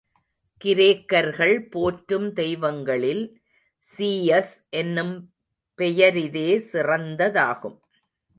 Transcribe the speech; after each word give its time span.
கிரேக்கர்கள் 0.61 1.69
போற்றும் 1.69 2.33
தெய்வங்களில் 2.33 3.21
ஸீயஸ் 3.83 4.53
என்னும் 4.69 5.13
பெயரிதே 5.79 6.49
சிறந்ததாகும். 6.71 7.77